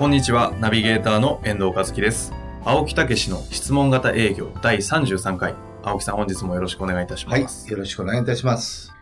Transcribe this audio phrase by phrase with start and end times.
[0.00, 2.32] こんにちは、ナビゲーターの遠藤和樹です。
[2.64, 5.54] 青木武の質問型営業第33回。
[5.82, 7.70] 青木さん、本日もよろしくお願いいたしはいます。。
[7.70, 8.94] よろしくお願いいたします。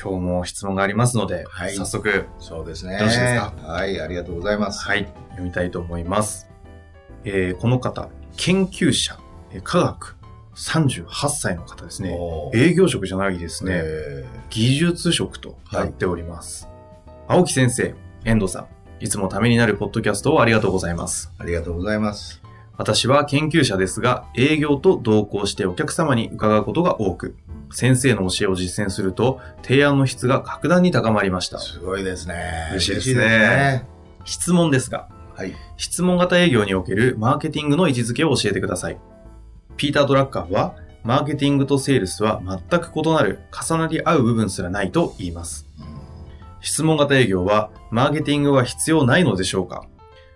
[0.00, 2.94] 今日も質問がありますので、はい早速、そうですね。
[2.94, 3.52] よろしいですか？
[3.64, 4.84] はい、ありがとうございます。
[4.86, 6.48] はい、読みたいと思います。
[7.24, 9.18] えーこの方、研究者、
[9.50, 10.16] えー科学、
[10.54, 12.16] 38歳の方ですね。
[12.54, 13.72] 営業職じゃないですね。
[13.74, 16.68] え技術職となっております。
[17.26, 17.94] 青木先生、
[18.24, 18.66] 遠藤さん、
[19.04, 21.30] いつもためになるポッドキャストをありがとうございます。
[21.38, 22.40] ーありがとうございます。
[22.78, 27.36] 私は研究者ですが、営業と同行してお客様に伺うことが多く、
[27.70, 31.58] 先生の教えを実践すると、提案の質が格段に高まりました。
[31.58, 32.68] すごいですね。
[32.70, 33.86] 嬉しいですね
[34.24, 35.54] 質問ですが、はい。
[35.76, 38.98] 質問型営業におけるマーケティングの位置づけを教えてください。
[39.76, 45.63] ピーター・ドラッカーは、マーケティングとセールスは全く異なる、重なり合う部分すらないと言います。
[46.64, 49.84] 質問型営業は、マーケティングは必要ないのでしょうか？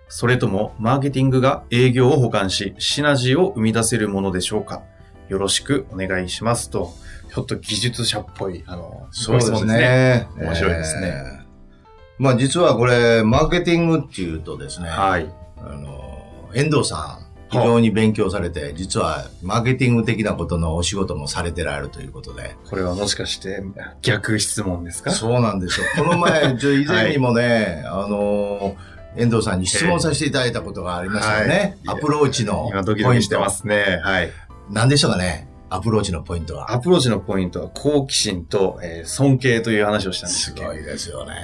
[0.07, 4.83] それとも、マーケティングが営業を補完し、シナジーを生み出せるものでしょうか？
[5.27, 6.93] よろしくお願いしますと、
[7.33, 10.27] ちょっと技術者っぽい、あの、そうですご質問ね。
[10.37, 11.07] 面白いですね。
[11.07, 11.45] えー。
[12.19, 15.27] まあ実はこれ、マーケティングっていうとですね、はい。
[15.57, 22.55] あの、遠藤さん、非常に勉強されて、実はマーケティング的なことのお仕事もされてられるということで。
[22.69, 23.63] これはもしかして
[24.01, 25.11] 逆質問ですか？
[25.11, 25.85] そうなんですよ。
[25.97, 28.75] この前、 以前にもね、あの、
[29.17, 31.77] 遠藤さんに質問させていただいたことがありましたよね。
[31.85, 33.99] はいアプローチの今ドキドキしてますね。
[34.03, 34.31] はい。
[34.69, 36.71] 何でしたかねアプローチのポイントは？
[36.71, 41.35] アプローチのポイントは好奇心と、えー尊敬という話をしたんですすけどごいですよね。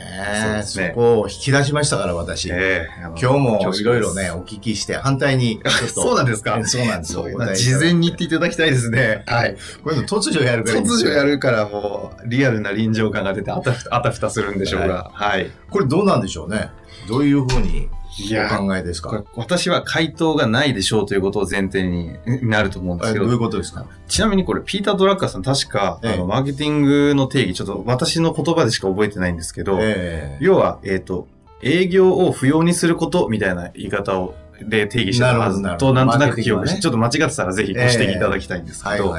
[0.44, 2.50] そうですねこを引き出しましたから、私。
[2.52, 5.62] ええあの今日もいろいろね、お聞きして、反対に。
[5.94, 6.64] そうなんですか？
[6.66, 7.26] そうなんですよ。
[7.56, 9.24] 事前に言っていただきたいですね。
[9.28, 9.56] はい。
[9.84, 15.12] こういうの突如やるから突如やるからもう、リアルな臨場感が出てあたふた、あたふたするんでしょうが。
[15.14, 15.52] はい。
[15.70, 16.70] これどうなんでしょうね？
[17.08, 19.24] どういうふうにお考えですか？
[19.36, 22.14] 私は回答がないでしょうということを前提に
[22.48, 23.26] なると思うんですけど。
[23.26, 23.86] えどういう、ことですか？
[24.08, 26.14] ちなみにこれ、ピーター・ドラッカーさん確か、ええ。
[26.14, 30.38] あの、マーケティングの定義、ちょっと私の言葉でしか覚えてないんですけど、ええ。
[30.40, 31.28] 要は、えっ、と、
[31.62, 39.14] 営業を不要にすることみたいな言い方を、で定義してたはずと、なんとなく記憶して、ちょっと間違ってたらぜひご指摘いただきたいんですけど、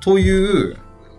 [0.00, 0.76] という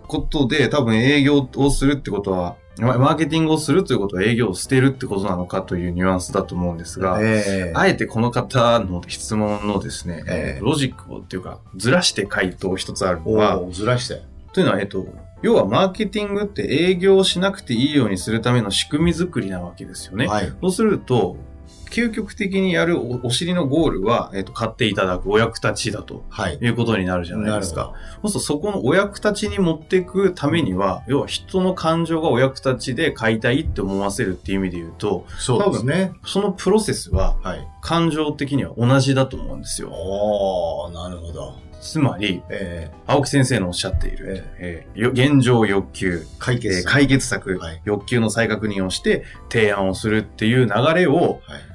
[0.08, 14.22] ことで、多分営業をするってことは、まマーケティングをするということは営業を捨てるってことなのかというニュアンスだと思うんですが、ええあえてこの方の質問のですね、ええロジックをっていうか、ずらして回答一つあるのは、ずらして。
[14.52, 15.06] というのは、えっと、
[15.42, 20.26] 要はマーケティングって営業をしなくていいようにするための仕組み作りなわけですよね。
[20.26, 20.52] はい。
[20.60, 21.36] そうすると、
[21.94, 26.58] 究極的にやるおお尻のゴールは、えっと、買っていただくお役立ちだとはい。
[26.60, 27.92] いうことになるじゃないですか。
[28.22, 36.12] そうするとそこのお役立ちに持っていくためには、要は人の感情がお役立ちで買いたいって思わせるっていう意味で言うと、そうですね。
[36.24, 37.68] そのプロセスははい。
[37.80, 39.90] 感情的には同じだと思うんですよ。
[39.90, 41.54] おー、なるほど。
[41.80, 46.78] つまり、え青木先生のおっしゃっている、えーよ現状欲求、ー解決。
[46.78, 51.73] えー解決策、はい欲求の再確認をして提案をするっていう流れをはい。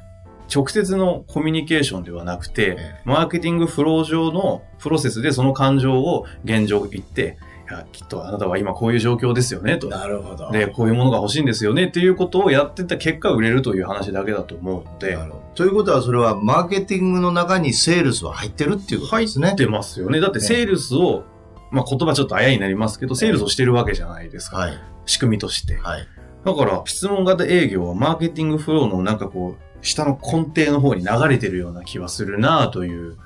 [0.53, 7.37] 直接のコミュニケーションではなくて、えマーケティングフロー上のプロセスでその感情を現状言って、
[7.69, 9.87] いや、きっとあなたは今こういう状況ですよね、と。
[9.89, 10.49] なるほど。
[10.51, 19.51] で、こういうものが欲しいんですよね、っていうことをやってた結果売れるという話だけだと思うのでな、るほどということは、それはマーケティングの中にセールスは入ってるっていうこと入ですね。
[19.51, 20.19] ってますよね。
[20.19, 21.25] だってセールスを、
[21.69, 24.57] まあ言葉ちょっとあやになりますけど、セールスをしてるわけじゃないですか。
[24.57, 24.79] はい。
[25.05, 25.77] 仕組みとして。
[25.77, 26.07] はい。
[26.43, 33.17] だから、質問型営業はマーケティングフローのなんかこう、下の根底の方に流れてるような気はするなという。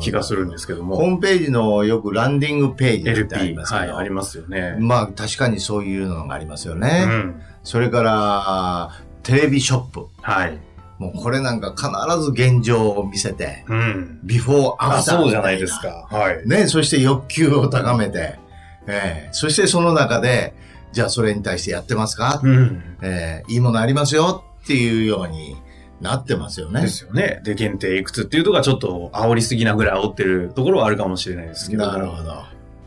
[0.00, 1.16] 気がするんですけどホーも。
[1.16, 3.80] ムページのよくランディングページってあり LP、ますけど。
[3.80, 4.76] はい、ありますよね。
[4.80, 7.04] まあ確かにそういうのがありますようね。
[7.04, 7.42] ん。
[7.62, 8.90] それから、
[9.22, 10.06] テレビショップ。
[10.22, 10.58] はい。
[10.98, 14.20] もうこれなんか必ず現状を見せて、うん。
[14.24, 15.78] ビフォーアあ、フターそうじゃないです。
[15.80, 16.08] か。
[16.10, 16.48] はい。
[16.48, 18.38] ね、そして欲求を高めて、
[18.86, 20.54] ええそしてその中で、
[20.92, 22.82] じゃあそれに対してやってますか、うん。
[23.02, 25.56] ええいいものありますよっていうように
[26.02, 26.88] なってますよねで。
[26.88, 27.40] すよね。
[27.44, 31.86] で、限定いくつっていうとこがちょっと煽りすぎなぐらい煽ってるところはあるかもしれないですけど。
[31.86, 32.32] なるほど。
[32.32, 32.36] っ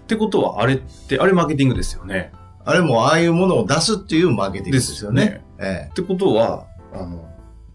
[0.08, 2.32] てことは、あれって、あれマーケティングですよね。
[2.64, 5.44] あれもああいうものを出すっていうマーケティングですよね。
[5.60, 7.28] えってことは、あの、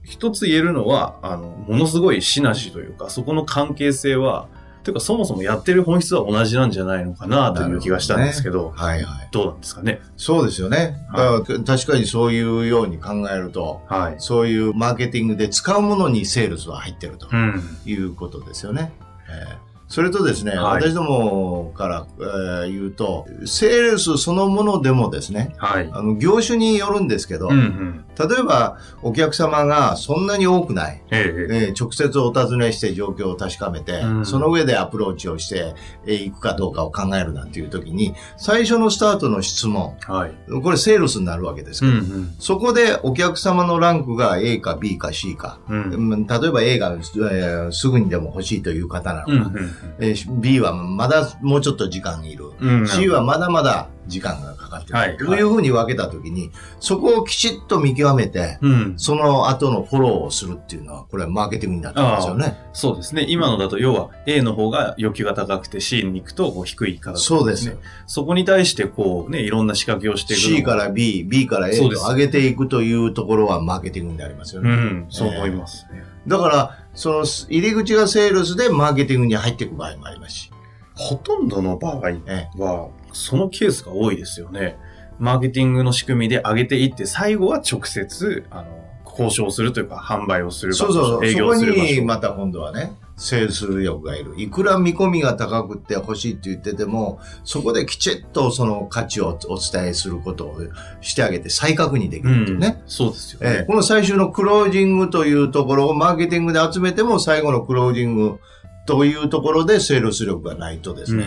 [0.03, 4.49] 一つ言えるのは、あの、ものすごいシナジーというか、そこの関係性は、
[4.83, 9.29] というかそもそもやってる本質は同じなんじゃないのかなという気がしたんですけど、はいはい。
[9.31, 10.01] どうなんですかね？
[10.17, 10.97] そうですよね。
[11.13, 14.15] だから確かにそういうように考えると、はい。
[14.19, 17.63] そういうマーケティングで使うものにセールスは入ってるとうん。
[17.85, 18.93] いうことですよね。
[19.29, 25.91] えーそれとですね、はい私どもから、えー言うと、セールスそのものでもですね、はい。
[25.93, 28.05] あの業種によるんですけど、うんうん。
[28.17, 35.75] 例えばお客様がそんなに多くない、えええええー直接お尋ねして状況を確かめて、うんその上でアプローチをして、
[36.07, 40.33] えー行くかどうかを考えるなんていう時に、最初のスタートの質問、はい。
[40.63, 42.35] これセールスになるわけですけど、うんうん。
[42.39, 45.83] そこでお客様のランクが A か B か C か、うん。
[46.13, 52.87] うん例えば A が、えーすぐにでも欲しいという方なのか、うんうんえー B はまだもうちょっと時間いる、うん。
[52.87, 56.51] C はまだまだ時間がかかってる、はいというふうに分けたときに、
[56.81, 58.95] そこをきちっと見極めて、うん。
[58.97, 62.59] その後のフォローをするっていうのは、これはマーケティングになってますよね。
[62.73, 63.25] そうですね。
[63.29, 67.77] 今のだと、要は A の方が要求が高くて C に行くとこう低い形、そうですね。
[68.07, 74.71] そこに対してこうね、いろんな仕掛けをしていくの C から B、B から A とそうです上げていくというところはマーケティングになりますよね。
[74.71, 76.10] うん、そう思いますね。
[76.27, 80.51] だから、その入り口がセールスでマーケティングに入っていく場合もありますし。
[80.95, 84.77] ほとんどの場合えは、そのケースが多いですよね。
[85.19, 91.25] マーケティングの仕組みで上げていって、最後は直接、あの、交渉するというか、販売をする場所、そうそうそう。
[91.25, 91.95] 営そこ業する場所。
[91.95, 94.33] にまた今度はね、セールス力がいる。
[94.39, 100.59] いくら見込みが高くて欲しいって言ってても、そこできちっとその価値をお伝えすることを
[101.03, 102.83] してあげて再確認できるっていうね。
[102.87, 103.47] そうですよね。
[103.51, 108.41] ええこの最終のクロージングというところをマーケティングで集めても最後のクロージング
[108.87, 111.27] というところでセールス力がないとですね、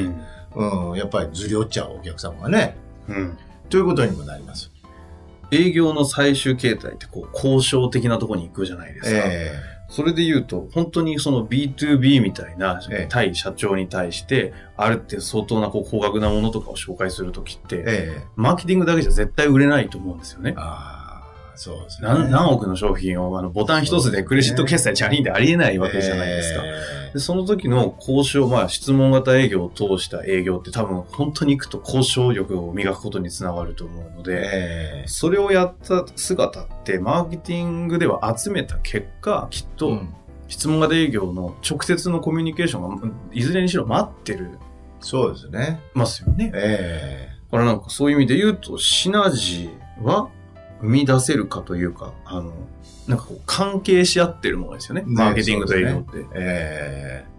[0.56, 2.76] うん、やっぱりずり落ちちゃうお客様がね、
[3.08, 3.16] うん。
[3.16, 3.38] うん。
[3.70, 4.73] ということにもなります。
[5.52, 9.22] 営業の最終形態ってこう、交渉的なところに行くじゃないですか。
[9.26, 20.56] えそれで言うと、本当にその B2B みたいなええ対社長に対して、あるって相当なこう高額なものとかを紹介するときって、えええマーケティングだけじゃ絶対売れないと思うんですよね。
[20.58, 20.93] ああ、
[21.56, 22.08] そうですね。
[22.08, 26.64] 何何億の商品をあのボタン一つでクレジット決済チャリンでありえないわけじゃないですか。
[26.64, 34.50] えでその時の交渉、まあ質問型営業を通した営業って多分本当に行くと交渉力を磨くことにつながると思うのえで、
[35.04, 40.16] えそれをやった姿ってマーケティングでは集めた結果、きっと、うん
[40.50, 44.60] 質問型営業の直接のコミュニケーションがいずれにしろ待ってる
[45.00, 45.82] そうですね。
[45.94, 46.52] ますよね。
[46.54, 50.30] えだからなんかそういう意味で言うと、シナジーは
[50.84, 52.54] 生み出せるかというか、あの、
[53.08, 55.02] なんかこう関係し合ってるものですよね。
[55.02, 56.18] ねマーケティングと営業って。
[56.18, 57.34] えええ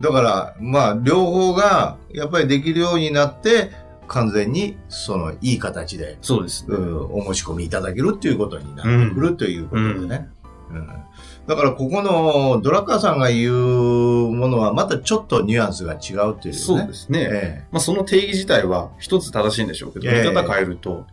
[0.00, 3.72] だから、まあ、両方が、やっぱりできるようになって、
[4.06, 6.76] 完全に、その、いい形で、そうですね。
[6.76, 10.28] うんお申し込みいただけるっていうことになってくるということでね。
[10.70, 10.88] うん
[11.48, 16.60] だから、ここのドラッカーさんが言うものは、またちょっとニュアンスが違うっていうね。
[16.60, 17.26] そうですね。
[17.32, 21.06] えまあその定義自体は一つ正しいんでしょうけど、ええ見方変えると、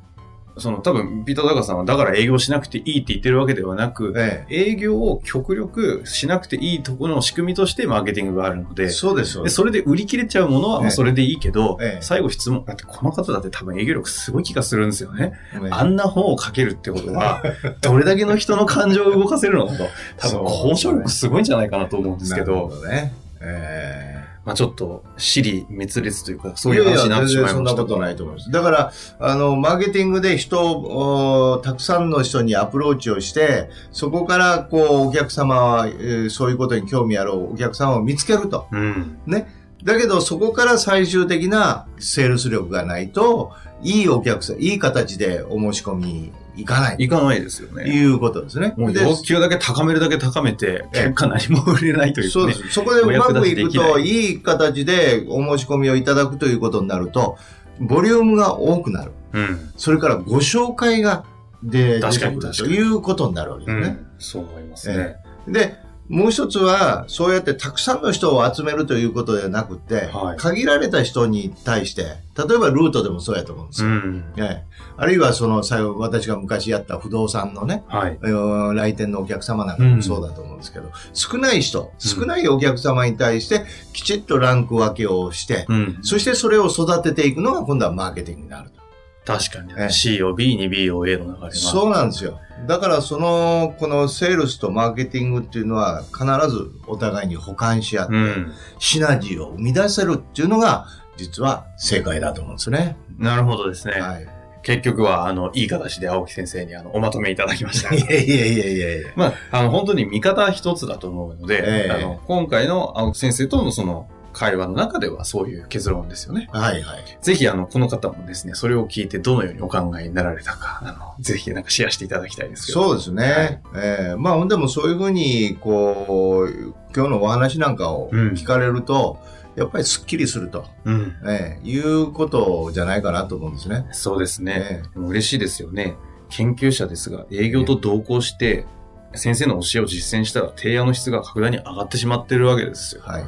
[0.57, 9.49] その多分、ピーター・ダガさんはだから営業しなくていいって言ってるわけではなく、え営業を極力しなくていいところの仕組みとしてマーケティングがあるので、そうです、で。
[9.49, 10.91] それで売り切れちゃうものはまあええ。
[10.91, 12.01] それでいいけど、ええ。
[12.01, 15.33] 最後質問、だってこの方だって多分営業力すごい気がするんですよね。
[15.61, 17.43] ねあんな本を書けるってことは、
[17.81, 19.87] どれだけの人の感情を動かせるのかと、
[20.17, 23.13] 多分交渉力すごいんじゃないかなと思うんですけなるど、ほどね。
[23.41, 24.14] ええ
[24.45, 27.55] まあちょっと、私利滅裂というか、そういう話になってしまいました。
[27.55, 28.51] やや全然そんなことないと思います。
[28.51, 38.67] だから、あの、マーケティングで人を、おたくさんの人にアプローチをして、そこから、こう、お客様は、えーそういうことに興味あるお客様を見つけると。
[38.71, 39.17] うん。
[39.25, 39.47] ね。
[39.83, 46.95] だけど、そこから最終的なセールス力がないと、いいお客さん、いい形でお申し込みに行かない。
[46.99, 47.89] いかないですよね。
[47.89, 48.73] いうことですね。
[48.75, 52.43] でもう要求だけ高めるだけ高めて、ええ結果何も売れないというかね。
[52.43, 52.69] そうです。
[52.69, 57.37] そこでうまくいくと、いいい形でお申し込みをいただくということになると、
[57.79, 59.11] ボリュームが多くなる。
[59.33, 59.71] うん。
[59.77, 61.25] それからご紹介が
[61.63, 63.87] で確かに確かにということになるわけですね。
[63.87, 64.07] うん。
[64.19, 65.17] そう思いますね。
[65.47, 65.75] で、
[66.07, 72.03] もう一つは、そうやってたくさんの人を集めるということではなくて、はい限られた人に対して、
[72.37, 73.89] 例えばルートでもそうやと思うんですよ。
[73.89, 74.23] うん。
[74.37, 74.63] ええ
[74.97, 78.19] あるいはその、最後、私が昔やった不動産のね、はい。
[78.23, 85.99] えー来店のお客様なんかもそうだと思うんですけど、少ない人、少ないお客様に対して、きちっとランク分けをして、うん。
[86.01, 88.84] そしてそれを育てていくのが今度はマーケティングになると。
[89.25, 89.89] 確かにええ。
[89.89, 91.51] C を B に B を A の流れが。
[91.51, 92.39] そうなんですよ。
[92.67, 98.53] だからその、このセールスとマーケティングっていうのは必ずお互いに補完し合って、うん。
[98.79, 102.97] シナジーを生み出せるっていうのが、実は正解だと思うんですね。
[103.17, 103.99] なるほどですね。
[103.99, 104.27] はい。
[104.65, 107.93] 結局は、あの、いい形で青木先生に、あの、おまとめいただきました。
[107.95, 109.07] いやいやいやいやいや。
[109.15, 116.49] まあ、あの、本当に見方一つだと思うので、ええあの、今回の青木先生とのその、会話の中ではそういう結論ですよね。
[116.51, 117.17] はいはい。
[117.21, 122.83] ぜひ、あの、この方もですね、それを聞いてどのようにお考えになられたか、あの、ぜひなんかシェアしていただきたいですけど。
[122.83, 123.61] そうですね。
[123.75, 129.19] ええまあ、ほんでもそういうふうに、こう、今日のお話なんかをうん聞かれると、
[129.55, 131.15] やっぱりスッキリすると、うん。
[131.25, 133.87] ええいうことじゃないかなと思うんですね。
[133.93, 134.81] そうですね。
[134.83, 135.95] えでも嬉しいですよね。
[136.29, 138.65] 研究者ですが、営業と同行して、
[139.13, 143.01] 先生の教えを実践したら提案の質が格段に上がってしまってるわけですよ。
[143.05, 143.23] はい。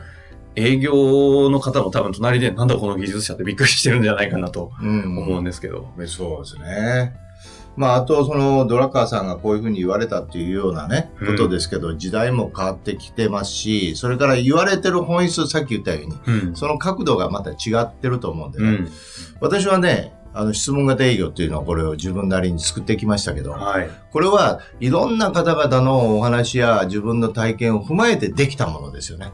[0.57, 5.87] 営業の方も多分隣でなんだこの技術者ってびっくりしてるんじゃないかなとうん思うんですけど。
[6.07, 7.27] そうですね。
[7.77, 16.55] まあ、あと、その、ドラッカーさんがこういうふうに言われたっていうようなね、うんことですけど、時代も変わってきてますし、それから言われてる本質、さっき言ったように、うん。
[16.55, 18.65] その角度がまた違ってると思うんでね。
[18.67, 18.89] うん。
[19.41, 23.89] 私はね、あの、質問型営業っていうのをこれを自分なりに作ってきましたけど、はい。
[24.11, 29.31] これはいろんな方々のお話や自分の体験を踏まえてできたものですよね。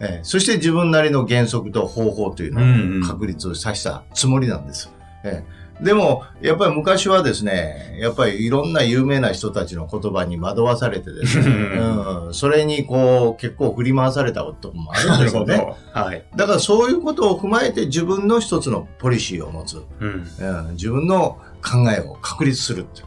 [0.00, 4.90] ええそして自分なりの原則と方法といううんうんのを確立させたつもりなんです。
[5.24, 11.46] ええでも、やっぱり昔はですね、やっぱりいろんな有名な人たちの言葉に惑わされてですね、
[11.76, 15.74] うん、それにこう結構振り回されたこともあるんですよね。
[15.92, 16.24] はい。
[16.36, 19.82] だからそういうことを踏まえて自分の一つのポリシーを持つ。
[20.00, 20.08] うん。
[20.08, 23.02] うん自分の考えを確立するって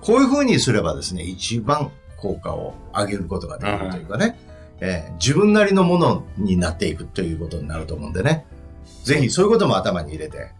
[0.00, 4.38] こういうふうにすればですね、一番効果を上げることができるというかね、
[4.80, 8.44] えー自分なりのものになっていくということになると思うんでね、
[9.04, 10.50] ぜひそういうことも頭に入れて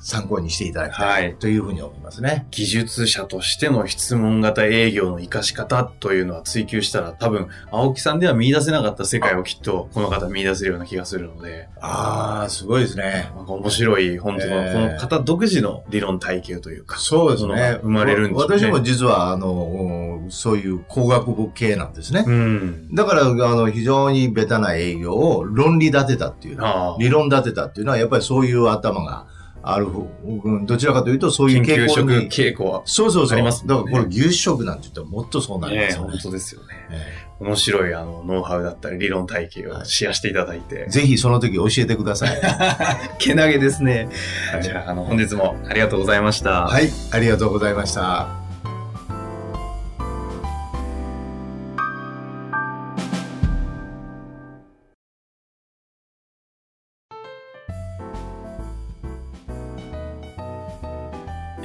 [0.00, 2.46] 参考にしていただきたはいいというふうに思いますね。
[2.50, 13.30] 技術者としての質問型営業の活かし方というのは追求したら多分、青木さんでは見出せなかった世界をきっとこの方見出せるような気がするので、ああ、すごいですね。
[13.36, 17.78] なんか面白い、本当の、えーこの方独自の理論体系というか、そうですね。
[17.82, 22.24] 生まれるんですよね私も実は、あの、そういう工学部系なんですね。
[22.26, 22.94] うん。
[22.94, 26.58] だから、あの、非常にベタな営業を論理立てたっていう
[26.98, 29.26] 理論立てたっていうのは、やっぱりそういう頭が
[29.62, 32.30] ある方、うんどちらかというと、そういう傾向に。
[32.30, 33.36] 傾向は、そうそうそう。
[33.36, 36.18] ありますねだからこれ、技術職なんて言ったらもっとそうなんでね、すよね本。
[36.18, 36.66] 当ですよね。
[36.90, 40.90] え面白い、あの、ノウハウだったり、理論体系をシェアしていただいてえ。
[40.90, 42.40] ぜひその時教えてください。
[43.18, 44.08] けなげですね。
[44.52, 46.66] はいじゃあ、あの、本日もありがとうございました。
[46.66, 48.49] はい、ありがとうございました。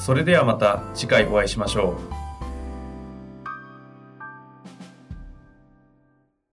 [0.00, 2.19] それではまた次回お会いしましょう。